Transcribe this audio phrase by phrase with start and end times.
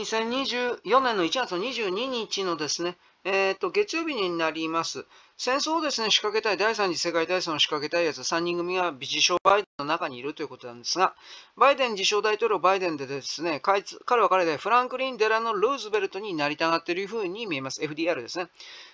[0.00, 5.04] 2024年の1月22日のですね、えー、と月曜日になります。
[5.36, 11.14] 戦争をですね、仕掛けたい、第三次世界大戦を仕掛けたいやつ、3人組が自称バイデンの中にいるということなんですが、
[11.56, 13.82] バイデン自称大統領バイデンでですね、彼
[14.22, 17.80] は彼でフランクリン・デラノ・ルーズベルトになりたがっているふうに見えます。
[17.80, 18.48] FDR ですね。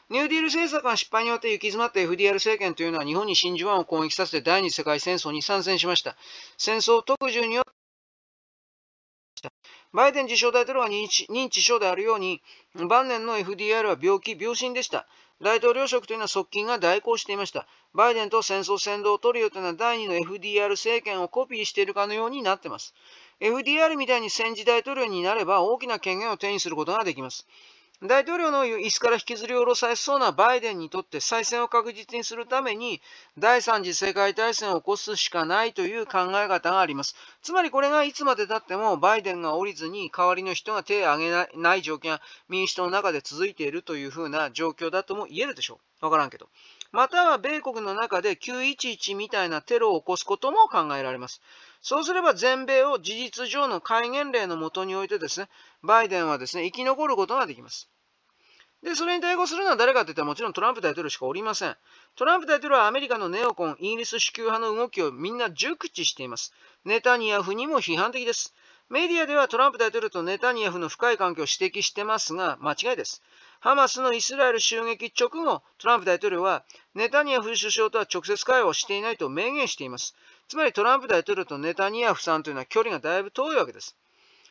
[0.08, 6.16] ニューディール政策が失敗によって行き詰まった FDR 政権というのは日本に真珠湾を攻撃させて第二次世界戦争に参戦しました。
[6.58, 7.75] 戦争特需によって
[9.92, 12.42] バイデン自称大統領は認知認知症であるように、
[12.88, 15.06] 晩年の FDR は病気、病心でした。
[15.42, 17.66] 大統領職というのは側近が代行していました。
[17.94, 22.94] バイデンと戦争先導トリオというのは第2の FDR 政権をコピーしているかのようになっています。
[23.40, 27.46] FDR みたいに戦時大統領になれば大きな権限を手にすることができます。
[28.02, 33.00] 大統領の椅子から引きずり下ろされそうなバイデンにとって再選を確実にするために
[33.38, 37.16] 第三次世界大戦を起こすしかないという考え方があります。
[37.42, 46.04] つまりこれがいつまでたってもバイデンが降りずに代わりの人が手を挙げない状況が民主党の中で続いているというふうな状況だとも言えるでしょう。
[46.04, 46.48] わからんけど。
[46.92, 51.40] または米国の中で911みたいなテロを起こすことも考えられます。
[51.82, 55.48] そうすれば全米を事実上の戒厳令のもとにおいてですね、
[55.82, 57.88] バイデンはですね、生き残ることができます。
[58.82, 61.76] で、それに対抗するのは誰かといったらもちろんトランプ大統領しかおりません。
[62.14, 66.52] トランプ大統領はアメリカのネオコン、イギリス主給派の動きをみんな熟知しています。
[66.84, 68.54] ネタニヤフにも批判的です。
[68.88, 73.22] メディアではトランプ大統領とネタニヤフの深い関係を指摘してますが、間違いです。
[73.58, 80.14] ハマスのイスラエル襲撃直後、トランプ大統領はネタニヤフ首相とは直接会話をしていないと明言しています。
[80.46, 83.96] つまりトランプ大統領とネタニヤフさんというのは距離がだいぶ遠いわけです。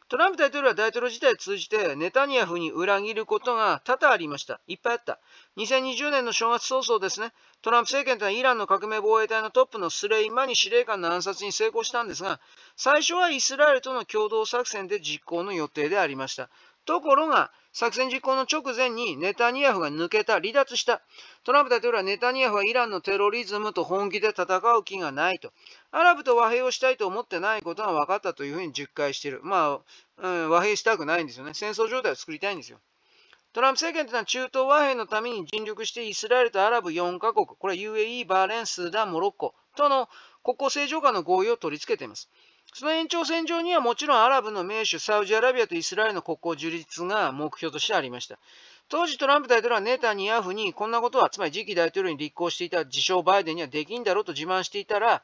[0.08, 4.61] トランプ大統領は大統領自体を通じてネタニヤフに裏切ることが多々ありました。
[4.67, 5.20] いっぱいあった。
[5.58, 12.39] 2020年の正月早々ですね、トランプ政権とはイランの革命防衛隊のトップのスレイマニ司令官の暗殺に成功したんですが、
[12.76, 16.49] 最初はイスラエルとの共同作戦で実行の予定でありました。
[16.86, 21.02] ところが、作戦実行の直前にネタニヤフが抜けた、離脱した。
[21.43, 24.45] トランプ大統領はネタニヤフはイランのテロリズムと本気で戦
[24.77, 25.52] う気がないと。
[25.91, 29.41] アラブと和平をしたいと思ってないことが分かったというふうに実感している。
[29.43, 29.81] ま
[30.21, 31.53] あ、うん、和平したくないんですよね。
[31.53, 32.80] 戦争状態を作りたいんですよ。
[33.52, 40.07] トランプ政権というのは中東和平のために尽力してイスラエルとアラブ4カ国、これは UAE、バーレン、スーダン、モロッコとの
[40.45, 42.30] 国交正常化の合意を取り付けています。
[42.77, 48.37] その延長線上にはもちろんアラブの名手、サウジアラビアとイスラエルの国交樹立が目標としてありました。
[48.89, 55.23] 当時トランプ大統領はネタニヤフにこんなことは、つまり次期大統領に立候補していた自称バイデンにはできんだろうと自慢していたら、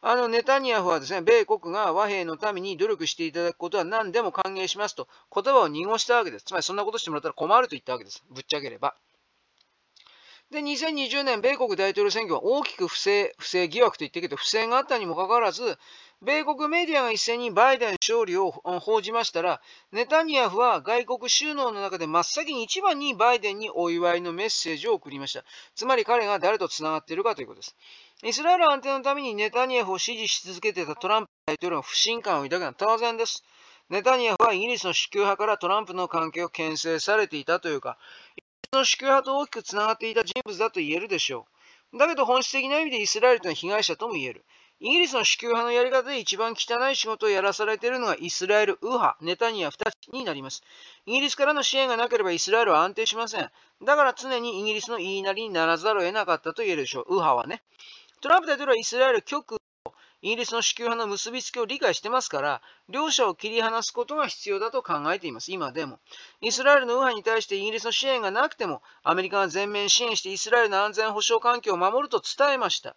[0.00, 6.46] あのネタニヤフはですね、米国が和平のために努力していただくことは何でも歓迎しますと言葉を濁したわけです。
[6.46, 8.24] つまりそんなことしてもらったら困ると言ったわけです。
[8.30, 8.94] ぶっちゃければ。
[10.50, 15.76] で、2020年、米国大統領選挙は大きく不正、不正疑惑と言ってけど、不正があったにもかかわらず、
[16.22, 25.44] 米国メディアが一斉にバイデン勝利を報じましたら、ネタニヤフは外国収納の中で真っ先に一番にバイデンにお祝いのメッセージを送りました。
[25.74, 27.76] つまり彼が誰と繋がっているかということです。
[28.22, 33.42] イスラエル安定のためにネタニヤフを支持し続けていたトランプ大統領の不信感を抱くのは当然です。
[33.90, 37.98] ネタニヤフはイギリスの主給派からトランプの関係を牽制されていたというか、
[38.72, 41.46] の主給派と大きくつながっていた人物だと言えるでしょ
[41.94, 41.98] う。
[41.98, 44.44] だけど本質的な意味でイスラエルというのは被害者とも言える。
[44.78, 50.62] イギリスの主給派のやり方で一番汚い仕事をやらされているのがイスラエル右派、ネタニヤ2つになります。
[51.06, 53.50] イギリスからの支援がなければイスラエルは安定しません。
[53.84, 57.04] だから常にイギリスの言いなりにならざるを得なかったと言えるでしょう。
[57.08, 57.62] 右派はね。
[58.20, 59.56] トランプ大統領はイスラエル極
[60.26, 65.52] イギリスの主給派の結びつきを理解してますから、両者を切り離すことが必要だと考えています。
[65.52, 66.00] 今でも。
[66.40, 72.96] イスラエルの右派に対してイギリスの支援がなくても、アメリカが全面支援してイスラエルの安全保障環境を守ると伝えました。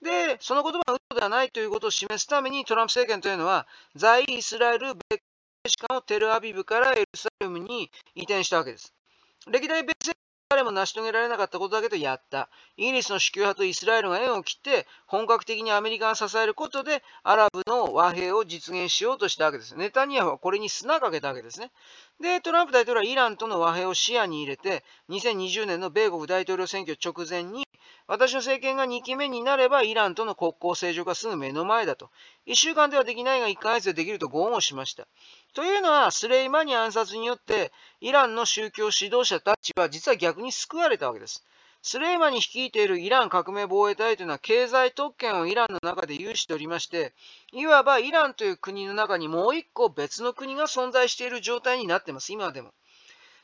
[0.00, 3.66] で、その言葉が嘘ではないということを示すために、トランプ政権というのは、
[3.96, 5.00] 在イスラエル米
[5.64, 8.94] 大使館をテルアビブからエルサレムに移転したわけです。
[9.48, 10.16] 歴代米政
[10.52, 12.48] 彼も成し遂げられなかったことだけどやった。
[12.76, 19.76] イギリスの主給派とイスラエルが縁を切って、本格的にアメリカが支えることで、アラブの和平を実現しようとしたわけです。
[19.76, 21.70] ネタニヤフはこれに砂かけたわけですね。
[22.20, 27.64] で、トランプ大統領はイランとの和平を視野に入れて、2020年の米国大統領選挙直前に、
[28.06, 32.10] 私の政権が2期目になれば、イランとの国交正常化すぐ目の前だと。
[32.46, 35.08] 1週間ではできないが1ヶ月でできると豪語しました。
[35.54, 41.42] というのは、スレイマニ暗殺によって、イランの宗教指導者たちは実は逆に救われたわけです。
[41.82, 47.14] スレイマニ率いているイラン革命防衛隊というのは経済特権をイランの中で有しておりまして、
[47.52, 52.74] いわばイランという国の中にもう一個別の国が存在している状態になっています、今でも。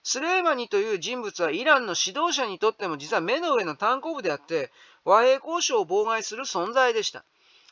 [0.03, 4.71] スレイマニという人物はイランの指導者にとっても実は目の上の単行部であって、
[5.05, 7.25] 和平交渉を妨害する存在でした。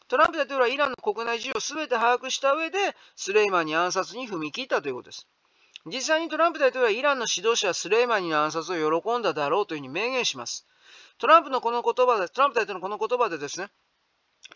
[0.08, 2.78] トランプ大統領はイランの国内事情を全て把握した上で、
[3.16, 5.28] スレイマンに暗殺に踏み切ったということです。
[5.86, 10.66] 実際にトランプ大統領はイランの指導者スレイマニの暗殺を喜んだだろうというふうに明言します。
[11.18, 13.68] トランプのこの言葉で、トランプ大統領のこの言葉でですね、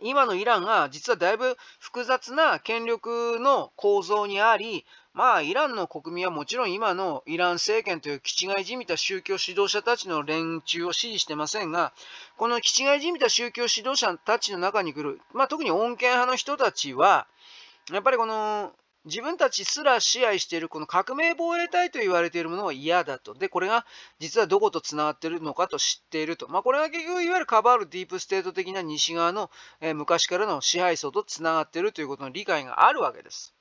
[0.00, 11.92] 今のイランが実はだいぶ複雑な権力の構造にあり、まあ、イランの国民はもちろん今のイラン政権という気違いじみた宗教指導者たちの連中を支持してませんが、
[12.36, 17.26] この気違いじみた宗教指導者たちの中に来る、まあ、特に穏健派の人たちは、
[17.90, 18.72] やっぱりこの
[19.08, 23.34] 自分たちすら支配しているこの革命防衛隊と言われているものは嫌だと。
[23.34, 23.84] で、これが
[24.18, 26.48] 実はどことつながっているのかと知っていると。
[26.48, 29.50] まあ、これが結局いわゆるカバールディープステート的な西側の、
[29.80, 33.54] えー、昔からの支配層とつながっているということの理解があるわけです。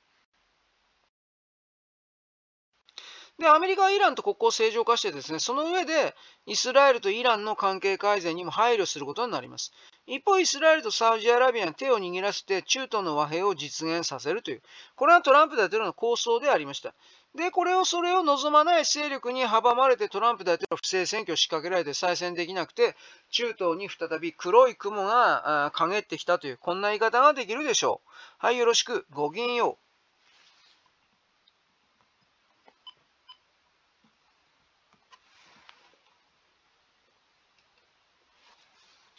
[3.38, 6.14] で、アメリカはイランと国交正常化してですね、その上で
[6.46, 9.72] イスラエルとイランの関係改善にも配慮することになります。
[10.10, 14.62] 一方、イスラエルとサウジアラビアに手を握らせて中東の和平を実現させるという、
[14.96, 16.94] これはトランプ大統領の構想でありました。
[17.34, 22.96] で、これを、それを望まない勢力に阻まれてトランプ大統領不正選挙を仕掛けられて再選できなくて、
[23.30, 28.10] 中東に再び黒い雲が陰ってきたという、こんな言い方ができるでしょう。
[28.38, 29.04] はい、よろしく。
[29.10, 29.87] ごきげんよう。